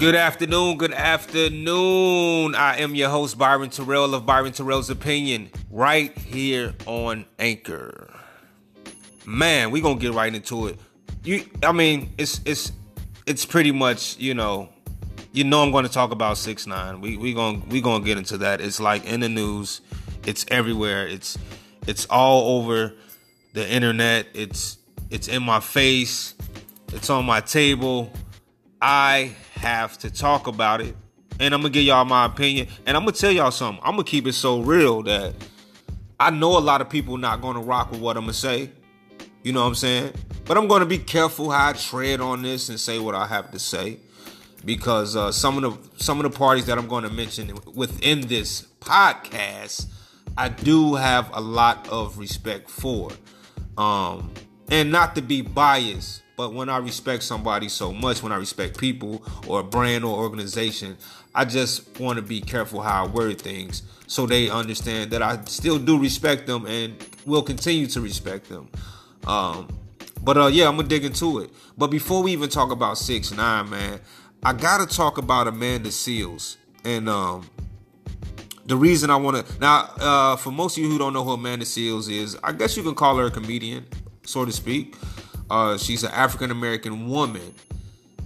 [0.00, 2.54] Good afternoon, good afternoon.
[2.54, 8.10] I am your host, Byron Terrell of Byron Terrell's Opinion, right here on Anchor.
[9.26, 10.80] Man, we gonna get right into it.
[11.22, 12.72] You I mean, it's it's
[13.26, 14.70] it's pretty much, you know,
[15.32, 17.02] you know I'm gonna talk about six nine.
[17.02, 18.62] We we gonna we gonna get into that.
[18.62, 19.82] It's like in the news,
[20.26, 21.36] it's everywhere, it's
[21.86, 22.94] it's all over
[23.52, 24.78] the internet, it's
[25.10, 26.36] it's in my face,
[26.94, 28.10] it's on my table.
[28.80, 30.96] I have to talk about it.
[31.38, 32.68] And I'm gonna give y'all my opinion.
[32.86, 33.82] And I'm gonna tell y'all something.
[33.84, 35.34] I'm gonna keep it so real that
[36.18, 38.70] I know a lot of people not gonna rock with what I'm gonna say.
[39.42, 40.12] You know what I'm saying?
[40.44, 43.50] But I'm gonna be careful how I tread on this and say what I have
[43.52, 43.98] to say.
[44.64, 48.66] Because uh, some of the some of the parties that I'm gonna mention within this
[48.80, 49.86] podcast,
[50.36, 53.10] I do have a lot of respect for.
[53.78, 54.30] Um,
[54.70, 58.78] and not to be biased, but when I respect somebody so much, when I respect
[58.78, 60.96] people or a brand or organization,
[61.34, 65.44] I just want to be careful how I word things so they understand that I
[65.44, 68.70] still do respect them and will continue to respect them.
[69.26, 69.68] Um,
[70.22, 71.50] but uh, yeah, I'm gonna dig into it.
[71.76, 74.00] But before we even talk about six nine, man,
[74.42, 77.50] I gotta talk about Amanda Seales and um,
[78.64, 81.32] the reason I want to now uh, for most of you who don't know who
[81.32, 83.84] Amanda Seales is, I guess you can call her a comedian,
[84.24, 84.96] so to speak.
[85.50, 87.54] Uh, she's an African American woman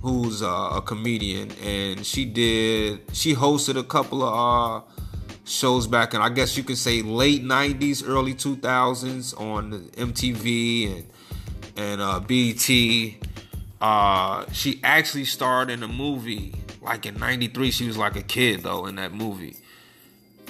[0.02, 5.02] who's uh, a comedian, and she did she hosted a couple of uh,
[5.44, 11.06] shows back in I guess you could say late '90s, early 2000s on MTV and
[11.76, 12.68] and uh, BET.
[13.80, 17.70] Uh, she actually starred in a movie like in '93.
[17.70, 19.56] She was like a kid though in that movie.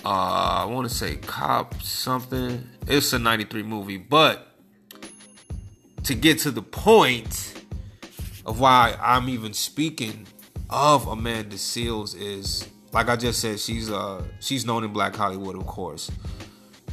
[0.05, 2.69] Uh, I want to say Cop something.
[2.89, 4.54] It's a '93 movie, but
[6.05, 7.55] to get to the point
[8.47, 10.27] of why I'm even speaking
[10.71, 15.57] of Amanda Seales is like I just said, she's uh she's known in Black Hollywood,
[15.57, 16.11] of course,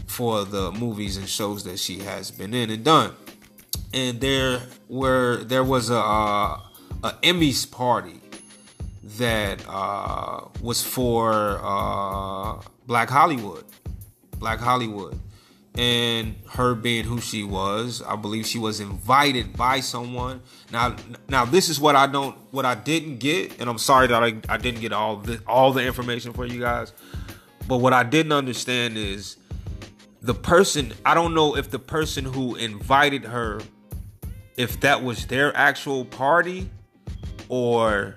[0.07, 3.13] for the movies and shows that she has been in and done.
[3.93, 6.59] And there were there was a uh,
[7.03, 8.19] a Emmys party
[9.17, 13.65] that uh, was for uh, Black Hollywood,
[14.37, 15.19] Black Hollywood,
[15.77, 20.41] and her being who she was i believe she was invited by someone.
[20.69, 20.97] Now
[21.29, 24.35] now this is what i don't what i didn't get and i'm sorry that i,
[24.49, 26.91] I didn't get all the all the information for you guys
[27.69, 29.37] but what i didn't understand is
[30.21, 33.61] the person i don't know if the person who invited her
[34.57, 36.69] if that was their actual party
[37.49, 38.15] or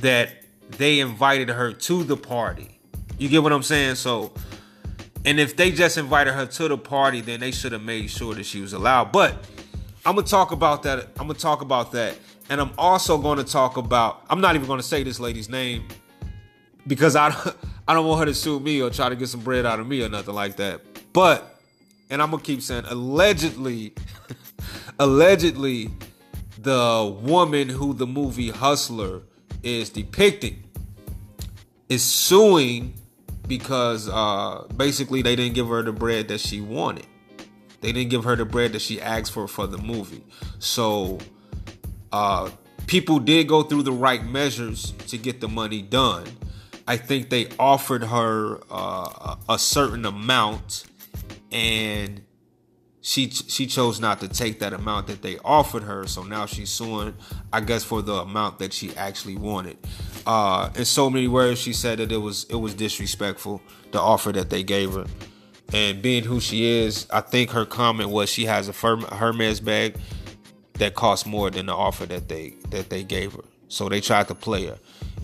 [0.00, 0.30] that
[0.70, 2.78] they invited her to the party.
[3.18, 3.96] You get what i'm saying?
[3.96, 4.32] So
[5.24, 8.34] and if they just invited her to the party, then they should have made sure
[8.34, 9.12] that she was allowed.
[9.12, 9.44] But
[10.04, 11.10] I'm gonna talk about that.
[11.18, 12.18] I'm gonna talk about that.
[12.50, 15.86] And I'm also gonna talk about, I'm not even gonna say this lady's name
[16.86, 17.56] because I don't,
[17.88, 19.86] I don't want her to sue me or try to get some bread out of
[19.86, 20.80] me or nothing like that.
[21.12, 21.60] But,
[22.10, 23.94] and I'm gonna keep saying, allegedly,
[24.98, 25.90] allegedly,
[26.58, 29.22] the woman who the movie Hustler
[29.62, 30.64] is depicting
[31.88, 32.94] is suing
[33.58, 37.06] because uh, basically they didn't give her the bread that she wanted.
[37.82, 40.24] They didn't give her the bread that she asked for for the movie.
[40.58, 41.18] So
[42.12, 42.48] uh,
[42.86, 46.24] people did go through the right measures to get the money done.
[46.88, 50.84] I think they offered her uh, a certain amount,
[51.50, 52.22] and
[53.02, 56.06] she she chose not to take that amount that they offered her.
[56.06, 57.14] So now she's suing,
[57.52, 59.76] I guess, for the amount that she actually wanted.
[60.26, 63.60] Uh, in so many words, she said that it was it was disrespectful
[63.90, 65.06] the offer that they gave her.
[65.72, 69.96] And being who she is, I think her comment was she has a Hermes bag
[70.74, 73.44] that costs more than the offer that they that they gave her.
[73.68, 74.78] So they tried to play her.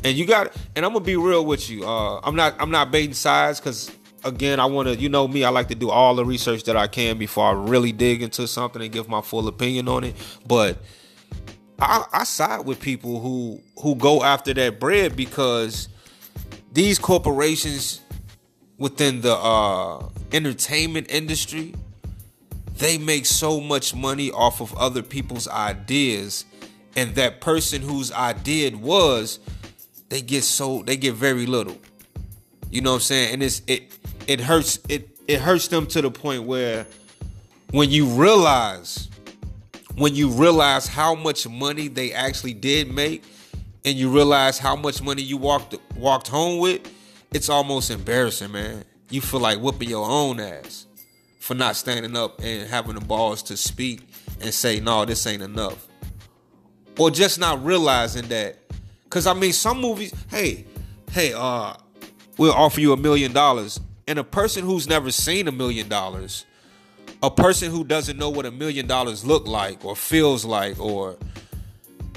[0.04, 1.86] And you got and I'm gonna be real with you.
[1.86, 3.90] Uh, I'm not I'm not baiting sides because
[4.24, 6.76] again, I want to, you know me, I like to do all the research that
[6.76, 10.14] I can before I really dig into something and give my full opinion on it.
[10.46, 10.78] But
[11.78, 15.88] I, I side with people who who go after that bread because
[16.72, 18.00] these corporations
[18.78, 21.74] within the uh, entertainment industry
[22.78, 26.44] they make so much money off of other people's ideas.
[26.96, 29.40] And that person whose idea it was
[30.08, 31.76] they get so they get very little.
[32.70, 33.34] You know what i'm saying?
[33.34, 33.92] And it's it
[34.26, 36.86] it hurts it it hurts them to the point where
[37.70, 39.08] when you realize
[39.98, 43.24] when you realize how much money they actually did make
[43.84, 46.80] and you realize how much money you walked walked home with,
[47.32, 48.84] it's almost embarrassing, man.
[49.10, 50.86] You feel like whooping your own ass
[51.40, 54.08] for not standing up and having the balls to speak
[54.40, 55.86] and say, no, this ain't enough.
[56.98, 58.58] Or just not realizing that
[59.10, 60.66] Cause I mean, some movies, hey,
[61.12, 61.74] hey, uh,
[62.36, 63.80] we'll offer you a million dollars.
[64.06, 66.44] And a person who's never seen a million dollars,
[67.22, 71.16] a person who doesn't know what a million dollars look like or feels like, or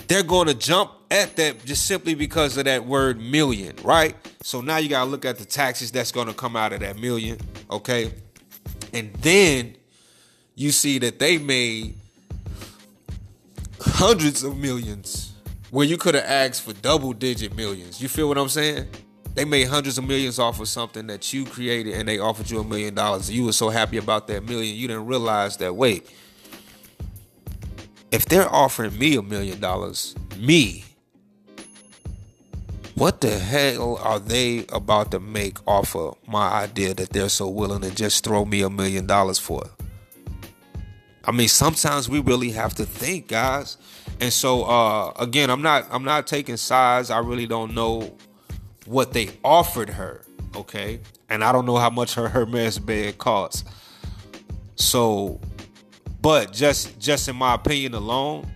[0.07, 4.15] they're going to jump at that just simply because of that word million, right?
[4.44, 6.81] So now you got to look at the taxes that's going to come out of
[6.81, 7.39] that million,
[7.69, 8.13] okay?
[8.94, 9.75] And then
[10.56, 11.95] you see that they made
[13.80, 15.33] hundreds of millions
[15.71, 18.01] where you could have asked for double digit millions.
[18.01, 18.88] You feel what I'm saying?
[19.33, 22.60] They made hundreds of millions off of something that you created and they offered you
[22.60, 23.31] a million dollars.
[23.31, 26.10] You were so happy about that million, you didn't realize that, wait,
[28.12, 30.83] if they're offering me a million dollars, me,
[32.95, 37.48] what the hell are they about to make off of my idea that they're so
[37.48, 39.63] willing to just throw me a million dollars for?
[41.24, 43.78] I mean, sometimes we really have to think, guys.
[44.19, 47.10] And so uh again, I'm not I'm not taking sides.
[47.10, 48.13] I really don't know
[48.86, 50.24] what they offered her,
[50.56, 51.00] okay?
[51.30, 53.63] And I don't know how much her Hermes bag costs.
[54.75, 55.39] So,
[56.22, 58.51] but just just in my opinion alone,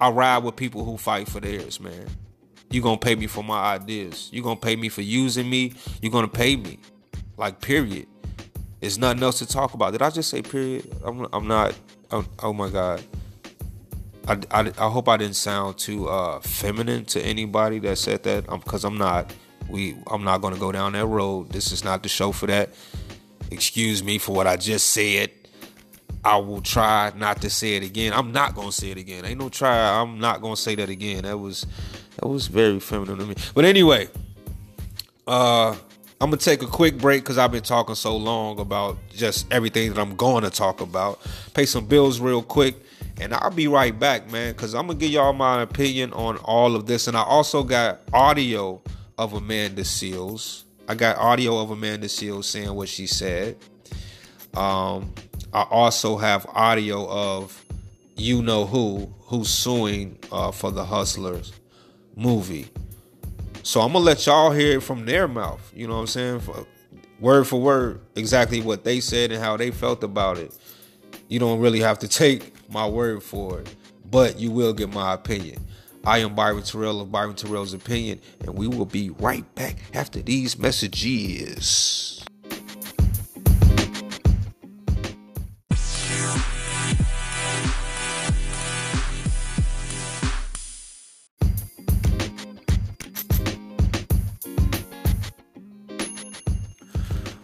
[0.00, 2.06] I ride with people who fight for theirs, man.
[2.70, 4.28] You're gonna pay me for my ideas.
[4.32, 5.74] You're gonna pay me for using me.
[6.02, 6.78] You're gonna pay me,
[7.36, 8.06] like period.
[8.80, 9.92] There's nothing else to talk about.
[9.92, 10.94] Did I just say period?
[11.04, 11.74] I'm, I'm not.
[12.10, 13.02] I'm, oh my god.
[14.28, 18.46] I, I, I hope I didn't sound too uh, feminine to anybody that said that.
[18.48, 19.32] Because I'm, I'm not.
[19.68, 21.50] We I'm not gonna go down that road.
[21.50, 22.70] This is not the show for that.
[23.50, 25.30] Excuse me for what I just said.
[26.24, 28.12] I will try not to say it again.
[28.12, 29.24] I'm not gonna say it again.
[29.24, 30.00] Ain't no try.
[30.00, 31.22] I'm not gonna say that again.
[31.22, 31.66] That was
[32.16, 33.34] that was very feminine to me.
[33.54, 34.08] But anyway,
[35.26, 35.76] uh
[36.18, 39.92] I'm gonna take a quick break because I've been talking so long about just everything
[39.92, 41.20] that I'm going to talk about.
[41.52, 42.74] Pay some bills real quick,
[43.20, 44.52] and I'll be right back, man.
[44.52, 48.00] Because I'm gonna give y'all my opinion on all of this, and I also got
[48.14, 48.80] audio
[49.18, 50.64] of Amanda Seales.
[50.88, 53.56] I got audio of Amanda Seales saying what she said.
[54.54, 55.12] Um,
[55.52, 57.64] I also have audio of
[58.16, 61.52] you know who who's suing uh, for the Hustlers
[62.14, 62.68] movie.
[63.62, 65.72] So I'm gonna let y'all hear it from their mouth.
[65.74, 66.40] You know what I'm saying?
[66.40, 66.66] For,
[67.18, 70.56] word for word, exactly what they said and how they felt about it.
[71.28, 73.74] You don't really have to take my word for it,
[74.10, 75.66] but you will get my opinion.
[76.06, 80.22] I am Byron Terrell of Byron Terrell's Opinion, and we will be right back after
[80.22, 82.24] these messages.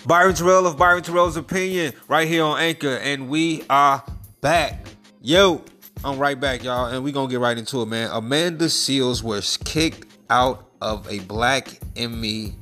[0.06, 4.04] Byron Terrell of Byron Terrell's Opinion, right here on Anchor, and we are
[4.40, 4.86] back.
[5.20, 5.64] Yo,
[6.04, 8.10] I'm right back, y'all, and we're gonna get right into it, man.
[8.12, 12.56] Amanda Seales was kicked out of a Black Emmy,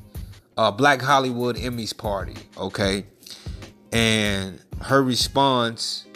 [0.58, 3.06] uh, Black Hollywood Emmys party, okay,
[3.92, 6.06] and her response,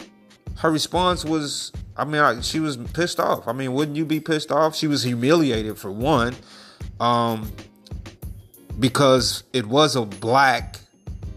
[0.57, 3.47] her response was, I mean, she was pissed off.
[3.47, 4.75] I mean, wouldn't you be pissed off?
[4.75, 6.35] She was humiliated for one,
[6.99, 7.51] um,
[8.79, 10.79] because it was a black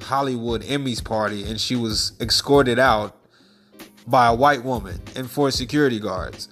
[0.02, 3.17] Hollywood Emmys party, and she was escorted out
[4.08, 6.48] by a white woman and four security guards.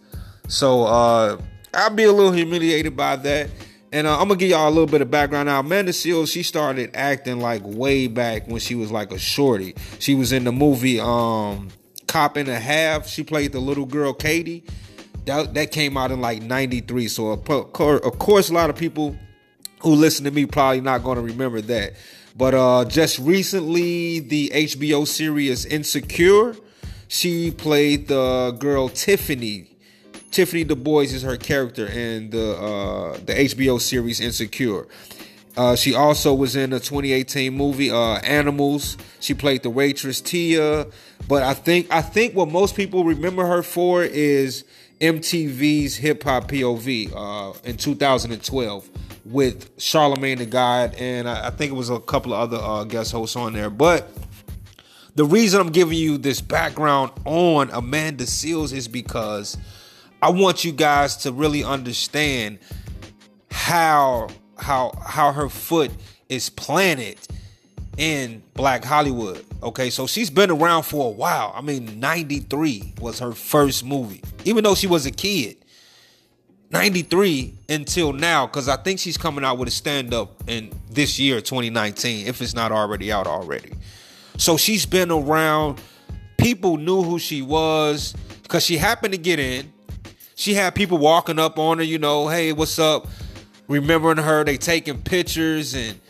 [0.48, 1.40] So uh,
[1.74, 3.50] I'll be a little humiliated by that.
[3.92, 5.60] And uh, I'm gonna give y'all a little bit of background now.
[5.60, 9.74] Amanda Seales, she started acting like way back when she was like a shorty.
[9.98, 11.68] She was in the movie um,
[12.06, 13.06] Cop and a Half.
[13.06, 14.64] She played the little girl Katie.
[15.24, 17.08] That, that came out in like 93.
[17.08, 19.16] So of course, a lot of people
[19.80, 21.94] who listen to me probably not gonna remember that.
[22.36, 26.54] But uh, just recently, the HBO series Insecure
[27.08, 29.70] she played the girl Tiffany.
[30.30, 34.86] Tiffany Du Bois is her character in the uh, the HBO series Insecure.
[35.56, 38.98] Uh, she also was in the 2018 movie uh, Animals.
[39.20, 40.86] She played the waitress Tia,
[41.28, 44.64] but I think I think what most people remember her for is
[45.00, 48.90] MTV's Hip Hop POV uh, in 2012
[49.24, 52.84] with Charlemagne the God, and I, I, think it was a couple of other uh,
[52.84, 53.70] guest hosts on there.
[53.70, 54.08] But
[55.16, 59.56] the reason I'm giving you this background on Amanda Seales is because
[60.20, 62.58] I want you guys to really understand
[63.50, 65.90] how how how her foot
[66.28, 67.18] is planted
[67.96, 69.42] in Black Hollywood.
[69.62, 71.50] Okay, so she's been around for a while.
[71.54, 75.56] I mean, 93 was her first movie, even though she was a kid.
[76.70, 81.18] 93 until now, because I think she's coming out with a stand up in this
[81.18, 83.72] year, 2019, if it's not already out already.
[84.36, 85.80] So she's been around.
[86.38, 89.72] People knew who she was because she happened to get in.
[90.34, 93.06] She had people walking up on her, you know, hey, what's up?
[93.68, 94.44] remembering her.
[94.44, 96.00] They taking pictures and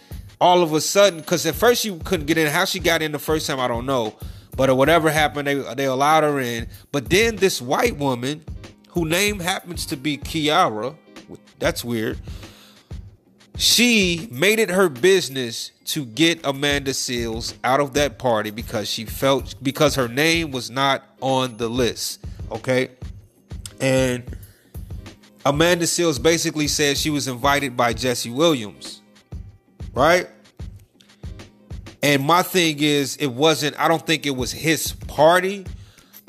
[0.40, 2.49] all of a sudden, because at first she couldn't get in.
[2.49, 4.14] How she got in the first time, I don't know.
[4.56, 6.68] But whatever happened, they they allowed her in.
[6.92, 8.45] But then this white woman,
[8.90, 10.97] who name happens to be Kiara,
[11.59, 12.18] that's weird.
[13.56, 19.04] She made it her business to get Amanda Seales out of that party because she
[19.04, 22.25] felt because her name was not on the list.
[22.50, 22.90] Okay.
[23.80, 24.25] And
[25.44, 29.00] Amanda Seales basically said she was invited by Jesse Williams.
[29.94, 30.28] Right?
[32.02, 35.66] And my thing is, it wasn't, I don't think it was his party,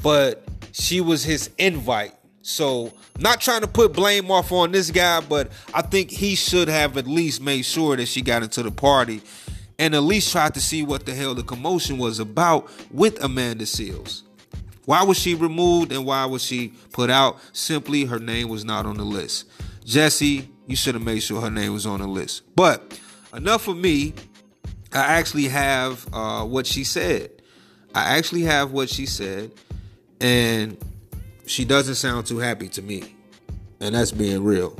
[0.01, 2.15] but she was his invite.
[2.41, 6.67] So, not trying to put blame off on this guy, but I think he should
[6.67, 9.21] have at least made sure that she got into the party
[9.79, 13.65] and at least tried to see what the hell the commotion was about with Amanda
[13.65, 14.23] Seales.
[14.85, 17.37] Why was she removed and why was she put out?
[17.51, 19.45] Simply, her name was not on the list.
[19.83, 22.43] Jesse, you should have made sure her name was on the list.
[22.55, 22.99] But
[23.33, 24.13] enough of me.
[24.93, 27.29] I actually have uh, what she said.
[27.93, 29.51] I actually have what she said,
[30.21, 30.77] and
[31.47, 33.15] she doesn't sound too happy to me.
[33.79, 34.77] And that's being real.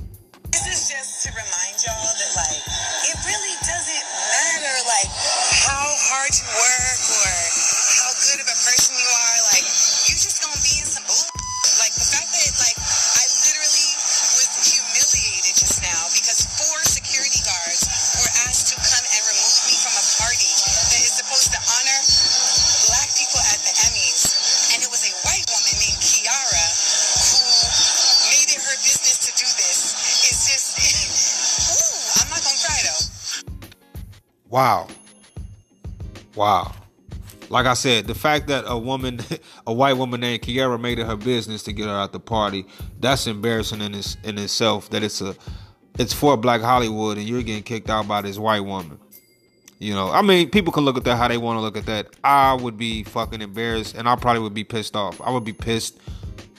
[34.57, 34.87] Wow.
[36.33, 36.71] Wow.
[37.49, 39.19] Like I said, the fact that a woman,
[39.67, 42.65] a white woman named Kiara made it her business to get her out the party,
[42.99, 44.89] that's embarrassing in its in itself.
[44.89, 45.35] That it's a
[45.99, 48.97] it's for Black Hollywood and you're getting kicked out by this white woman.
[49.77, 51.85] You know, I mean, people can look at that how they want to look at
[51.85, 52.07] that.
[52.23, 55.21] I would be fucking embarrassed and I probably would be pissed off.
[55.21, 55.99] I would be pissed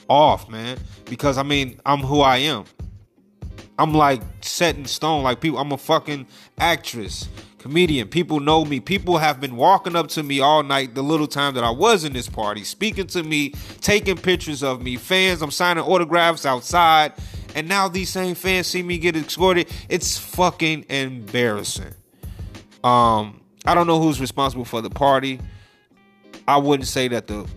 [0.07, 2.63] off, man, because I mean, I'm who I am.
[3.77, 5.23] I'm like set in stone.
[5.23, 6.27] Like people, I'm a fucking
[6.59, 7.27] actress,
[7.59, 8.07] comedian.
[8.07, 8.79] People know me.
[8.79, 12.03] People have been walking up to me all night, the little time that I was
[12.03, 14.95] in this party, speaking to me, taking pictures of me.
[14.95, 17.13] Fans, I'm signing autographs outside.
[17.55, 19.69] And now these same fans see me get escorted.
[19.89, 21.93] It's fucking embarrassing.
[22.83, 25.39] Um, I don't know who's responsible for the party.
[26.47, 27.47] I wouldn't say that the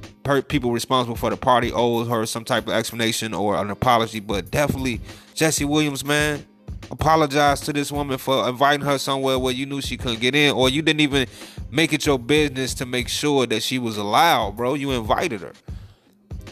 [0.48, 4.50] people responsible for the party owes her some type of explanation or an apology, but
[4.50, 5.00] definitely
[5.34, 6.46] Jesse Williams, man,
[6.92, 10.54] apologize to this woman for inviting her somewhere where you knew she couldn't get in,
[10.54, 11.26] or you didn't even
[11.70, 14.74] make it your business to make sure that she was allowed, bro.
[14.74, 15.54] You invited her.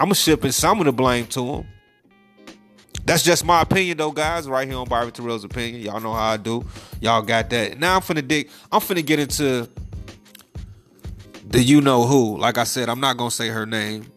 [0.01, 1.67] I'm shipping some of the blame to him.
[3.05, 4.49] That's just my opinion, though, guys.
[4.49, 5.83] Right here on Byron Terrell's opinion.
[5.83, 6.65] Y'all know how I do.
[7.01, 7.79] Y'all got that.
[7.79, 8.49] Now I'm finna dig.
[8.73, 9.69] I'm finna get into
[11.47, 12.39] the you know who.
[12.39, 14.11] Like I said, I'm not gonna say her name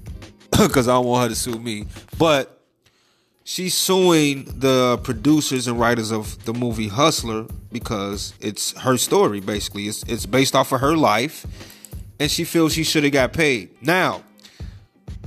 [0.50, 1.86] because I don't want her to sue me.
[2.18, 2.59] But
[3.50, 9.40] she's suing the producers and writers of the movie Hustler because it's her story.
[9.40, 11.46] Basically, it's it's based off of her life,
[12.20, 13.70] and she feels she should have got paid.
[13.82, 14.22] Now,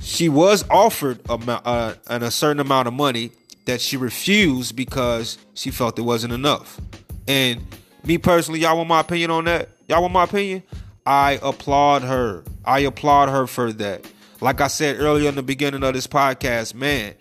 [0.00, 3.30] she was offered a, uh, a certain amount of money
[3.66, 6.80] that she refused because she felt it wasn't enough.
[7.28, 7.60] And
[8.04, 9.68] me personally, y'all want my opinion on that?
[9.86, 10.62] Y'all want my opinion?
[11.04, 12.42] I applaud her.
[12.64, 14.06] I applaud her for that.
[14.40, 17.14] Like I said earlier in the beginning of this podcast, man,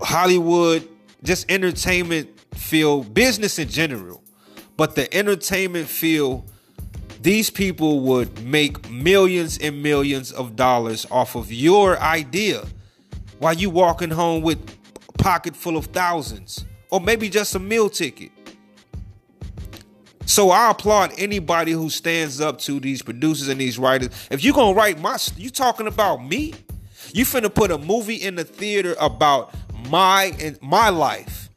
[0.00, 0.88] Hollywood,
[1.22, 4.22] just entertainment field, business in general,
[4.76, 6.50] but the entertainment field,
[7.20, 12.64] these people would make millions and millions of dollars off of your idea
[13.38, 14.58] while you walking home with
[15.08, 18.30] a pocket full of thousands or maybe just a meal ticket.
[20.26, 24.08] So I applaud anybody who stands up to these producers and these writers.
[24.30, 26.54] If you're gonna write my, you talking about me?
[27.12, 29.54] You finna put a movie in the theater about
[29.88, 31.50] my my life,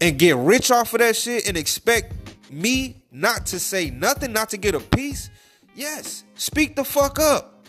[0.00, 2.14] and get rich off of that shit, and expect
[2.50, 5.30] me not to say nothing, not to get a piece?
[5.74, 7.66] Yes, speak the fuck up.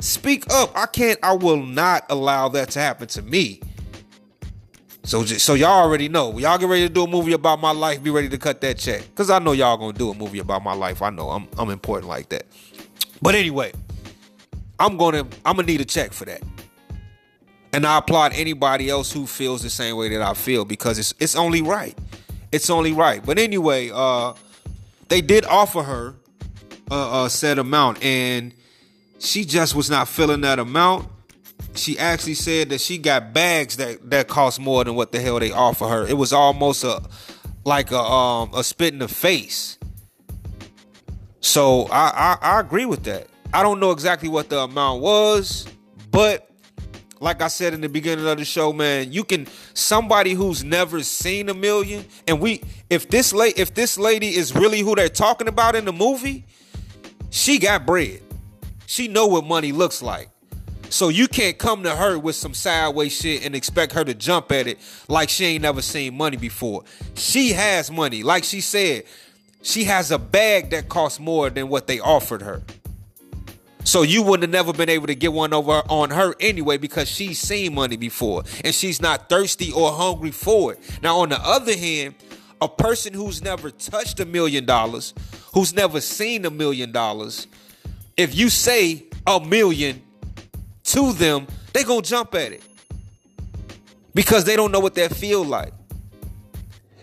[0.00, 0.76] Speak up.
[0.76, 1.18] I can't.
[1.22, 3.60] I will not allow that to happen to me.
[5.04, 6.38] So, just, so y'all already know.
[6.38, 8.02] Y'all get ready to do a movie about my life.
[8.02, 10.62] Be ready to cut that check, cause I know y'all gonna do a movie about
[10.62, 11.02] my life.
[11.02, 12.44] I know I'm I'm important like that.
[13.20, 13.72] But anyway,
[14.78, 16.42] I'm gonna I'm gonna need a check for that.
[17.74, 21.12] And I applaud anybody else who feels the same way that I feel because it's
[21.18, 21.98] it's only right.
[22.52, 23.20] It's only right.
[23.24, 24.34] But anyway, uh,
[25.08, 26.14] they did offer her
[26.88, 28.54] a, a set amount, and
[29.18, 31.08] she just was not feeling that amount.
[31.74, 35.40] she actually said that she got bags that that cost more than what the hell
[35.40, 36.06] they offer her.
[36.06, 37.02] It was almost a
[37.64, 39.78] like a um a spit in the face.
[41.40, 43.26] So I, I I agree with that.
[43.52, 45.66] I don't know exactly what the amount was,
[46.12, 46.50] but
[47.24, 51.02] like I said in the beginning of the show, man, you can somebody who's never
[51.02, 55.08] seen a million, and we if this late if this lady is really who they're
[55.08, 56.44] talking about in the movie,
[57.30, 58.20] she got bread.
[58.86, 60.28] She know what money looks like.
[60.90, 64.52] So you can't come to her with some sideways shit and expect her to jump
[64.52, 64.78] at it
[65.08, 66.84] like she ain't never seen money before.
[67.14, 68.22] She has money.
[68.22, 69.04] Like she said,
[69.62, 72.62] she has a bag that costs more than what they offered her.
[73.84, 77.08] So you wouldn't have never been able to get one over on her anyway because
[77.08, 80.80] she's seen money before and she's not thirsty or hungry for it.
[81.02, 82.14] Now, on the other hand,
[82.60, 85.12] a person who's never touched a million dollars,
[85.52, 87.46] who's never seen a million dollars,
[88.16, 90.02] if you say a million
[90.84, 92.62] to them, they gonna jump at it
[94.14, 95.72] because they don't know what that feel like.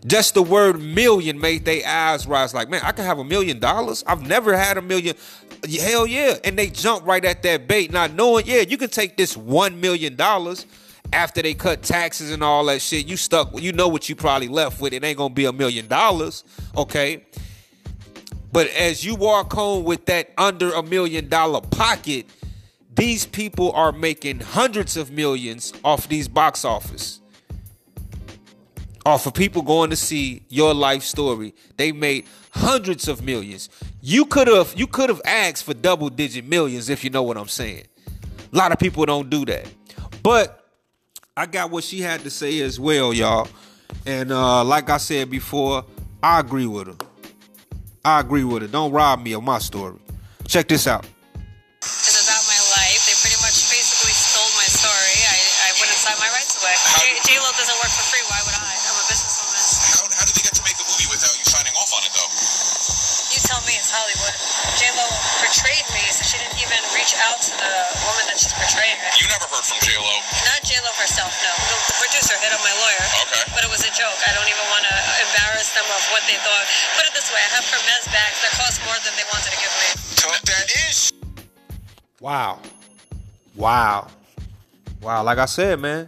[0.06, 3.60] Just the word million made their eyes rise like, man, I can have a million
[3.60, 4.04] dollars.
[4.08, 5.16] I've never had a million.
[5.82, 6.38] Hell yeah.
[6.44, 9.82] And they jump right at that bait, not knowing, yeah, you can take this one
[9.82, 10.66] million dollars
[11.14, 13.08] after they cut taxes and all that shit.
[13.08, 14.94] You stuck, you know what you probably left with.
[14.94, 16.44] It ain't gonna be a million dollars,
[16.78, 17.26] okay?
[18.52, 22.28] But as you walk home with that under a million dollar pocket,
[22.96, 27.20] these people are making hundreds of millions off these box office
[29.06, 31.56] Off of people going to see your life story.
[31.78, 33.70] They made hundreds of millions.
[34.02, 37.38] You could have you could have asked for double digit millions if you know what
[37.38, 37.86] I'm saying.
[38.52, 39.68] A lot of people don't do that.
[40.24, 40.66] But
[41.38, 43.48] I got what she had to say as well, y'all.
[44.06, 45.86] And uh, like I said before,
[46.22, 47.08] I agree with her.
[48.04, 48.68] I agree with her.
[48.68, 49.98] Don't rob me of my story.
[50.48, 51.06] Check this out.
[67.12, 67.74] Reach out to the
[68.08, 68.96] woman that she's portraying.
[69.20, 70.16] You never heard from J Lo.
[70.48, 71.32] Not J Lo herself.
[71.44, 73.04] No, the, the producer hit on my lawyer.
[73.28, 73.44] Okay.
[73.52, 74.16] But it was a joke.
[74.24, 74.96] I don't even want to
[75.28, 76.66] embarrass them of what they thought.
[76.96, 79.60] Put it this way: I have Hermes bags that cost more than they wanted to
[79.60, 79.90] give me.
[80.48, 81.12] That is
[82.22, 82.60] Wow.
[83.56, 84.08] Wow.
[85.02, 85.24] Wow.
[85.24, 86.08] Like I said, man.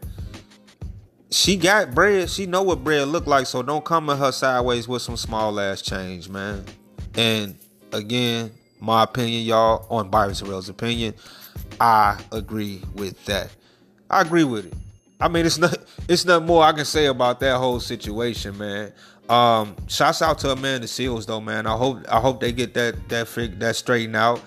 [1.32, 2.30] She got bread.
[2.30, 5.60] She know what bread look like, so don't come at her sideways with some small
[5.60, 6.64] ass change, man.
[7.16, 7.58] And
[7.92, 8.52] again,
[8.84, 11.14] my opinion, y'all, on Byron Terrell's opinion,
[11.80, 13.50] I agree with that.
[14.10, 14.74] I agree with it.
[15.20, 15.78] I mean, it's not
[16.10, 18.92] it's nothing more I can say about that whole situation, man.
[19.30, 21.66] Um, shouts out to Amanda Seales though, man.
[21.66, 24.42] I hope I hope they get that that fig, that straightened out.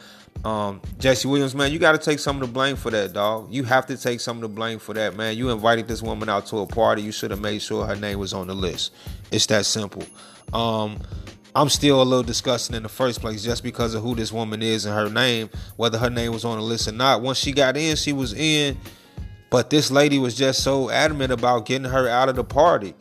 [0.45, 3.49] Um, Jesse Williams, man, you got to take some of the blame for that, dog.
[3.51, 5.37] You have to take some of the blame for that, man.
[5.37, 7.03] You invited this woman out to a party.
[7.03, 8.93] You should have made sure her name was on the list.
[9.33, 10.05] It's that simple.
[10.53, 11.01] Um,
[11.57, 14.61] I'm still a little disgusted in the first place just because of who this woman
[14.61, 17.23] is and her name, whether her name was on the list or not.
[17.23, 18.77] Once she got in, she was in.
[19.49, 22.93] But this lady was just so adamant about getting her out of the party.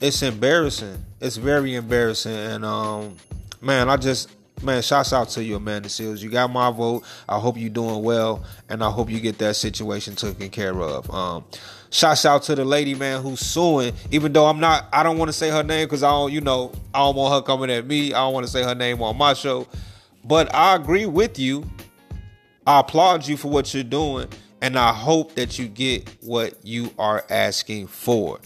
[0.00, 1.04] It's embarrassing.
[1.20, 2.34] It's very embarrassing.
[2.34, 3.16] And um,
[3.60, 4.28] man, I just
[4.60, 6.20] man, shouts out to you, Amanda Seales.
[6.20, 7.04] You got my vote.
[7.28, 11.08] I hope you're doing well, and I hope you get that situation taken care of.
[11.10, 11.44] Um,
[11.94, 13.94] shouts out to the lady, man, who's suing.
[14.10, 16.40] Even though I'm not, I don't want to say her name because I don't, you
[16.40, 18.12] know, I don't want her coming at me.
[18.12, 19.68] I don't want to say her name on my show.
[20.24, 21.64] But I agree with you.
[22.66, 24.26] I applaud you for what you're doing,
[24.60, 28.40] and I hope that you get what you are asking for.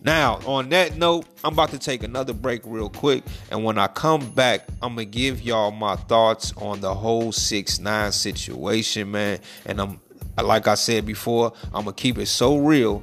[0.00, 3.24] Now, on that note, I'm about to take another break real quick.
[3.50, 7.78] And when I come back, I'm gonna give y'all my thoughts on the whole six
[7.78, 9.40] nine situation, man.
[9.66, 10.00] And I'm
[10.42, 13.02] like I said before, I'm gonna keep it so real,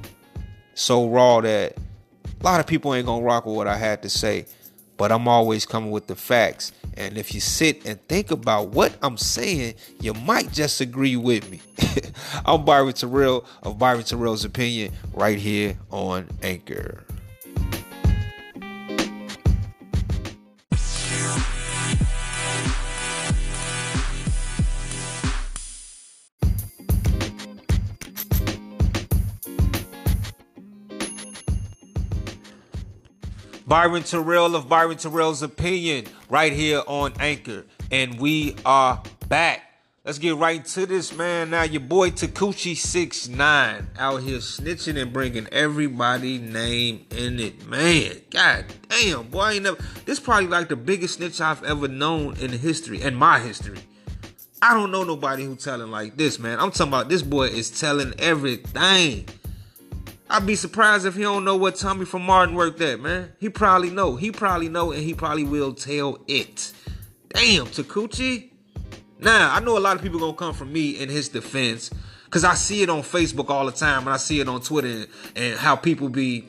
[0.74, 1.76] so raw that
[2.40, 4.46] a lot of people ain't gonna rock with what I had to say.
[4.96, 6.72] But I'm always coming with the facts.
[6.94, 11.50] And if you sit and think about what I'm saying, you might just agree with
[11.50, 11.60] me.
[12.46, 17.05] I'm Byron Terrell of Byron Terrell's Opinion right here on Anchor.
[33.66, 37.64] Byron Terrell of Byron Terrell's Opinion right here on Anchor.
[37.90, 39.62] And we are back.
[40.04, 41.50] Let's get right to this, man.
[41.50, 47.66] Now, your boy Takuchi Six Nine out here snitching and bringing everybody name in it.
[47.66, 49.78] Man, god damn, boy, I ain't never.
[50.04, 53.80] This probably like the biggest snitch I've ever known in history, in my history.
[54.62, 56.60] I don't know nobody who telling like this, man.
[56.60, 59.28] I'm talking about this boy is telling everything.
[60.28, 63.32] I'd be surprised if he don't know what Tommy from Martin worked at, man.
[63.38, 64.16] He probably know.
[64.16, 66.72] He probably know, and he probably will tell it.
[67.28, 68.50] Damn, Takuchi.
[69.20, 71.90] Now I know a lot of people gonna come from me in his defense,
[72.28, 74.88] cause I see it on Facebook all the time, and I see it on Twitter,
[74.88, 76.48] and, and how people be,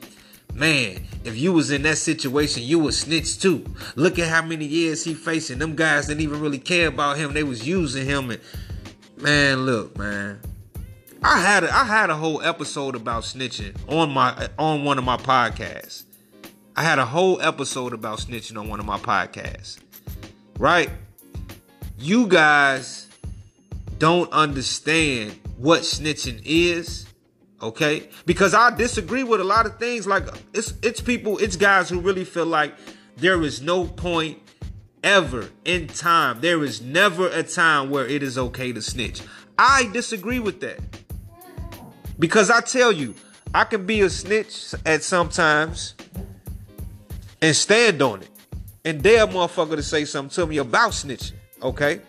[0.54, 1.06] man.
[1.24, 3.64] If you was in that situation, you would snitch too.
[3.96, 5.60] Look at how many years he facing.
[5.60, 7.34] Them guys didn't even really care about him.
[7.34, 8.42] They was using him, and
[9.18, 10.42] man, look, man.
[11.24, 15.04] I had a, I had a whole episode about snitching on my on one of
[15.04, 16.04] my podcasts.
[16.76, 19.80] I had a whole episode about snitching on one of my podcasts.
[20.60, 20.90] Right?
[21.98, 23.08] You guys
[23.98, 27.08] don't understand what snitching is,
[27.62, 28.10] okay?
[28.26, 32.00] Because I disagree with a lot of things like it's it's people, it's guys who
[32.00, 32.76] really feel like
[33.16, 34.40] there is no point
[35.04, 36.42] ever in time.
[36.42, 39.22] There is never a time where it is okay to snitch.
[39.58, 40.80] I disagree with that.
[42.20, 43.14] Because I tell you,
[43.54, 45.96] I can be a snitch at sometimes
[47.42, 48.30] and stand on it.
[48.84, 52.00] And dare motherfucker to say something to me about snitching, okay?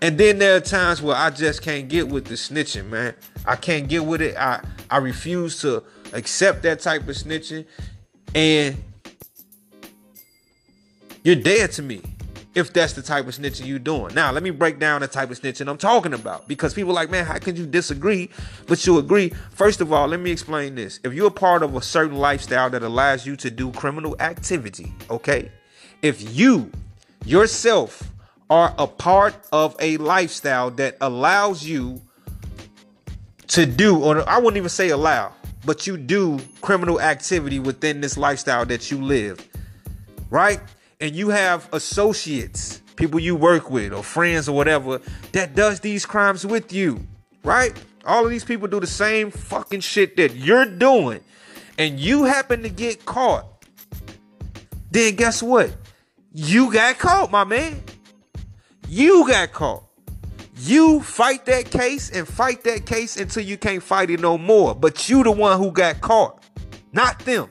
[0.00, 3.14] And then there are times where I just can't get with the snitching, man.
[3.46, 4.36] I can't get with it.
[4.36, 7.66] I I refuse to accept that type of snitching.
[8.34, 8.82] And
[11.24, 12.02] you're dead to me
[12.58, 14.12] if that's the type of snitching you're doing.
[14.14, 17.08] Now, let me break down the type of snitching I'm talking about because people like,
[17.08, 18.30] man, how can you disagree,
[18.66, 19.32] but you agree?
[19.52, 20.98] First of all, let me explain this.
[21.04, 24.92] If you're a part of a certain lifestyle that allows you to do criminal activity,
[25.08, 25.52] okay?
[26.02, 26.72] If you
[27.24, 28.10] yourself
[28.50, 32.02] are a part of a lifestyle that allows you
[33.48, 35.32] to do, or I wouldn't even say allow,
[35.64, 39.46] but you do criminal activity within this lifestyle that you live,
[40.28, 40.60] right?
[41.00, 45.00] And you have associates, people you work with or friends or whatever
[45.32, 47.06] that does these crimes with you,
[47.44, 47.80] right?
[48.04, 51.20] All of these people do the same fucking shit that you're doing
[51.78, 53.46] and you happen to get caught.
[54.90, 55.74] Then guess what?
[56.32, 57.82] You got caught, my man.
[58.88, 59.84] You got caught.
[60.60, 64.74] You fight that case and fight that case until you can't fight it no more.
[64.74, 66.42] But you the one who got caught,
[66.92, 67.48] not them.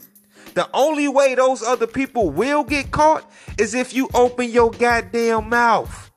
[0.58, 5.50] The only way those other people will get caught is if you open your goddamn
[5.50, 6.10] mouth.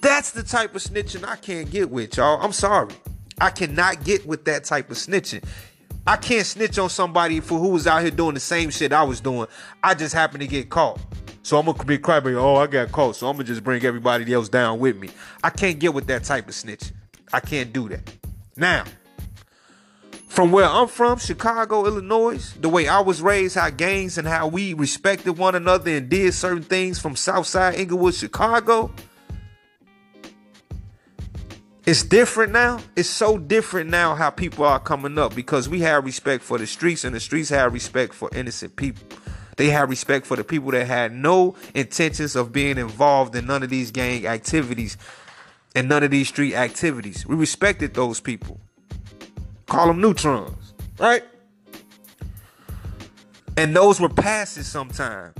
[0.00, 2.40] That's the type of snitching I can't get with, y'all.
[2.40, 2.94] I'm sorry.
[3.38, 5.44] I cannot get with that type of snitching.
[6.06, 9.02] I can't snitch on somebody for who was out here doing the same shit I
[9.02, 9.46] was doing.
[9.84, 10.98] I just happened to get caught.
[11.42, 13.16] So I'm gonna be crying, oh, I got caught.
[13.16, 15.10] So I'm gonna just bring everybody else down with me.
[15.44, 16.92] I can't get with that type of snitching.
[17.34, 18.10] I can't do that.
[18.56, 18.84] Now,
[20.28, 24.46] from where I'm from, Chicago, Illinois, the way I was raised, how gangs and how
[24.46, 28.92] we respected one another and did certain things from Southside Englewood, Chicago.
[31.86, 32.80] It's different now.
[32.94, 36.66] It's so different now how people are coming up because we have respect for the
[36.66, 39.04] streets and the streets have respect for innocent people.
[39.56, 43.62] They have respect for the people that had no intentions of being involved in none
[43.62, 44.98] of these gang activities
[45.74, 47.26] and none of these street activities.
[47.26, 48.60] We respected those people.
[49.68, 51.22] Call them neutrons, right?
[53.56, 55.34] And those were passes sometimes.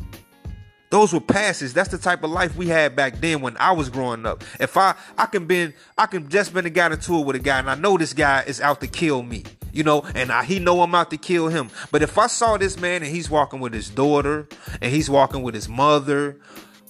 [0.90, 1.74] Those were passes.
[1.74, 4.44] That's the type of life we had back then when I was growing up.
[4.60, 7.38] If I I can been I can just been a guy in tour with a
[7.38, 10.44] guy and I know this guy is out to kill me, you know, and I,
[10.44, 11.70] he know I'm out to kill him.
[11.90, 14.48] But if I saw this man and he's walking with his daughter
[14.80, 16.38] and he's walking with his mother,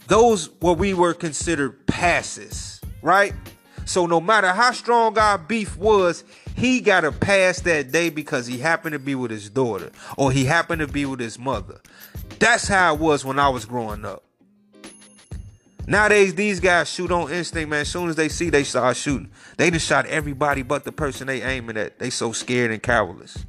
[0.07, 3.35] those what we were considered passes, right?
[3.89, 6.23] So no matter how strong our beef was,
[6.55, 10.31] he got a pass that day because he happened to be with his daughter or
[10.31, 11.81] he happened to be with his mother.
[12.39, 14.25] That's how it was when I was growing up.
[15.87, 17.81] Nowadays, these guys shoot on instinct, man.
[17.81, 19.31] As soon as they see, they start shooting.
[19.57, 21.99] They just shot everybody but the person they aiming at.
[21.99, 23.43] They so scared and cowardless.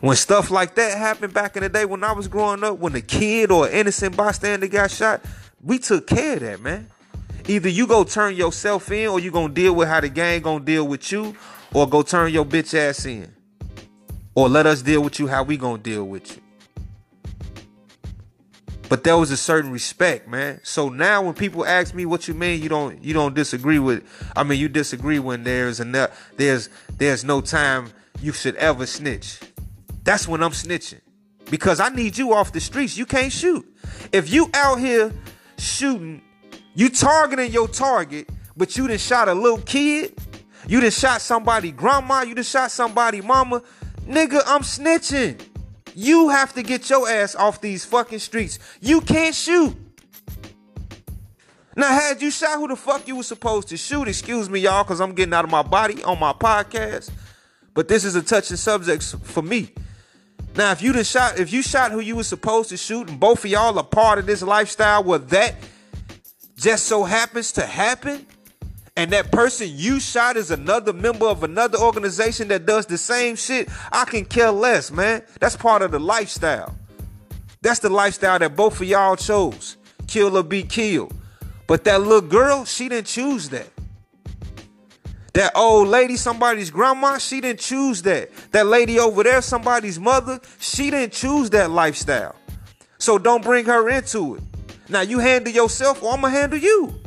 [0.00, 2.96] When stuff like that happened back in the day when I was growing up, when
[2.96, 5.24] a kid or innocent bystander got shot,
[5.62, 6.90] we took care of that, man.
[7.46, 10.64] Either you go turn yourself in or you gonna deal with how the gang gonna
[10.64, 11.36] deal with you,
[11.74, 13.34] or go turn your bitch ass in.
[14.34, 16.42] Or let us deal with you how we gonna deal with you.
[18.88, 20.60] But there was a certain respect, man.
[20.62, 24.04] So now when people ask me what you mean, you don't you don't disagree with
[24.36, 27.90] I mean you disagree when there's enough there's there's no time
[28.22, 29.40] you should ever snitch.
[30.04, 31.00] That's when I'm snitching.
[31.50, 32.96] Because I need you off the streets.
[32.96, 33.66] You can't shoot.
[34.12, 35.12] If you out here
[35.58, 36.22] shooting
[36.74, 40.18] you targeting your target, but you done shot a little kid.
[40.66, 42.22] You done shot somebody grandma.
[42.22, 43.62] You done shot somebody mama.
[44.06, 45.40] Nigga, I'm snitching.
[45.94, 48.58] You have to get your ass off these fucking streets.
[48.80, 49.76] You can't shoot.
[51.76, 54.06] Now, had you shot who the fuck you was supposed to shoot?
[54.06, 57.10] Excuse me, y'all, because I'm getting out of my body on my podcast.
[57.74, 59.70] But this is a touching subject for me.
[60.56, 63.18] Now, if you done shot, if you shot who you was supposed to shoot, and
[63.18, 65.56] both of y'all are part of this lifestyle where that
[66.64, 68.24] just so happens to happen,
[68.96, 73.36] and that person you shot is another member of another organization that does the same
[73.36, 75.22] shit, I can care less, man.
[75.40, 76.74] That's part of the lifestyle.
[77.60, 79.76] That's the lifestyle that both of y'all chose.
[80.06, 81.12] Kill or be killed.
[81.66, 83.68] But that little girl, she didn't choose that.
[85.34, 88.30] That old lady, somebody's grandma, she didn't choose that.
[88.52, 92.36] That lady over there, somebody's mother, she didn't choose that lifestyle.
[92.96, 94.42] So don't bring her into it.
[94.88, 97.03] Now you handle yourself or I'm gonna handle you.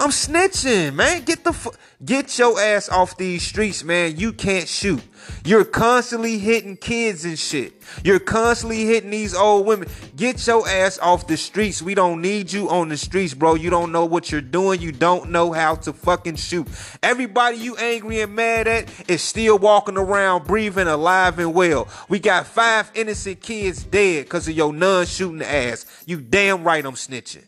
[0.00, 1.24] I'm snitching, man.
[1.24, 1.72] Get the fu-
[2.04, 4.16] get your ass off these streets, man.
[4.16, 5.02] You can't shoot.
[5.44, 7.72] You're constantly hitting kids and shit.
[8.04, 9.88] You're constantly hitting these old women.
[10.14, 11.82] Get your ass off the streets.
[11.82, 13.56] We don't need you on the streets, bro.
[13.56, 14.80] You don't know what you're doing.
[14.80, 16.68] You don't know how to fucking shoot.
[17.02, 21.88] Everybody you angry and mad at is still walking around breathing alive and well.
[22.08, 25.86] We got five innocent kids dead because of your non-shooting ass.
[26.06, 27.47] You damn right I'm snitching.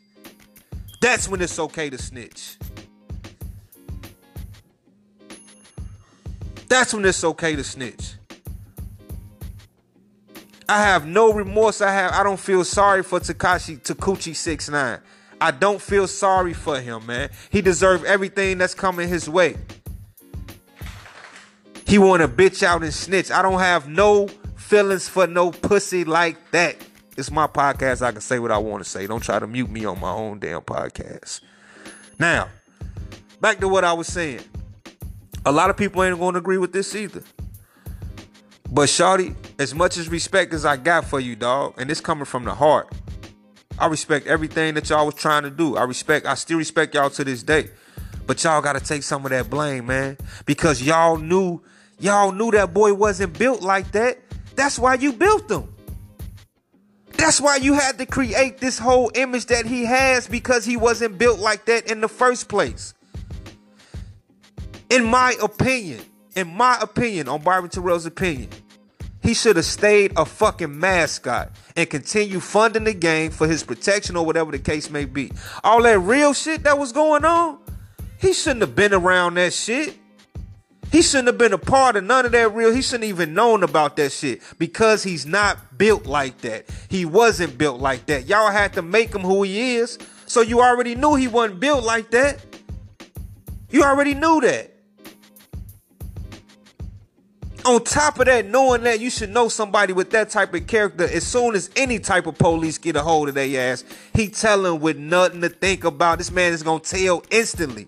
[1.00, 2.56] That's when it's okay to snitch.
[6.68, 8.14] That's when it's okay to snitch.
[10.68, 11.80] I have no remorse.
[11.80, 15.00] I have I don't feel sorry for Tekashi Takuchi 69.
[15.40, 17.30] I don't feel sorry for him, man.
[17.50, 19.56] He deserved everything that's coming his way.
[21.86, 23.32] He want to bitch out and snitch.
[23.32, 26.76] I don't have no feelings for no pussy like that.
[27.16, 28.02] It's my podcast.
[28.02, 29.06] I can say what I want to say.
[29.06, 31.40] Don't try to mute me on my own damn podcast.
[32.18, 32.48] Now,
[33.40, 34.40] back to what I was saying.
[35.44, 37.22] A lot of people ain't going to agree with this either.
[38.70, 42.24] But Shotti, as much as respect as I got for you, dog, and this coming
[42.24, 42.92] from the heart,
[43.78, 45.76] I respect everything that y'all was trying to do.
[45.76, 47.70] I respect, I still respect y'all to this day.
[48.26, 50.18] But y'all gotta take some of that blame, man.
[50.46, 51.62] Because y'all knew,
[51.98, 54.18] y'all knew that boy wasn't built like that.
[54.54, 55.74] That's why you built him.
[57.20, 61.18] That's why you had to create this whole image that he has because he wasn't
[61.18, 62.94] built like that in the first place.
[64.88, 66.00] In my opinion,
[66.34, 68.48] in my opinion, on Byron Terrell's opinion,
[69.22, 74.16] he should have stayed a fucking mascot and continue funding the game for his protection
[74.16, 75.30] or whatever the case may be.
[75.62, 77.58] All that real shit that was going on,
[78.18, 79.94] he shouldn't have been around that shit.
[80.90, 82.72] He shouldn't have been a part of none of that real.
[82.72, 86.66] He shouldn't even known about that shit because he's not built like that.
[86.88, 88.26] He wasn't built like that.
[88.26, 89.98] Y'all had to make him who he is.
[90.26, 92.44] So you already knew he wasn't built like that.
[93.70, 94.72] You already knew that.
[97.66, 101.04] On top of that, knowing that you should know somebody with that type of character,
[101.04, 104.80] as soon as any type of police get a hold of their ass, he telling
[104.80, 106.18] with nothing to think about.
[106.18, 107.86] This man is gonna tell instantly.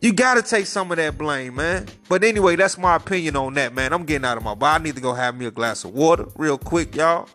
[0.00, 1.86] You gotta take some of that blame, man.
[2.08, 3.92] But anyway, that's my opinion on that, man.
[3.92, 4.80] I'm getting out of my body.
[4.80, 7.28] I need to go have me a glass of water real quick, y'all.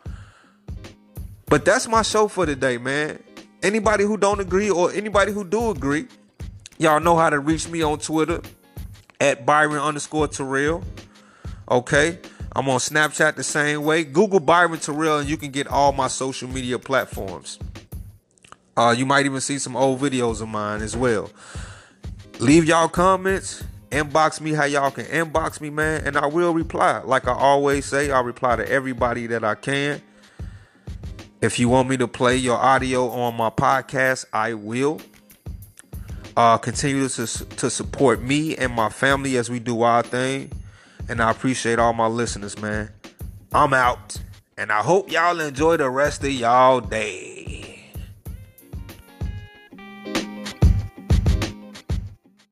[1.48, 3.22] But that's my show for today, man.
[3.62, 6.08] Anybody who don't agree or anybody who do agree,
[6.78, 8.42] y'all know how to reach me on Twitter
[9.20, 10.84] at Byron underscore Terrell.
[11.70, 12.20] Okay.
[12.56, 14.04] I'm on Snapchat the same way.
[14.04, 17.58] Google Byron Terrell and you can get all my social media platforms.
[18.78, 21.30] Uh, you might even see some old videos of mine as well.
[22.40, 23.64] Leave y'all comments.
[23.92, 27.00] Inbox me how y'all can inbox me, man, and I will reply.
[27.06, 30.02] Like I always say, I reply to everybody that I can.
[31.42, 35.00] If you want me to play your audio on my podcast, I will.
[36.36, 40.52] Uh, continue to, to support me and my family as we do our thing.
[41.08, 42.90] And I appreciate all my listeners, man.
[43.52, 44.18] I'm out.
[44.58, 47.73] And I hope y'all enjoy the rest of y'all day.